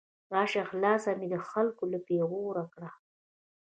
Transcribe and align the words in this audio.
راشه 0.33 0.61
خلاصه 0.69 1.11
مې 1.19 1.27
د 1.33 1.35
خلګو 1.49 1.85
له 1.93 1.99
پیغور 2.07 2.55
کړه 2.73 2.89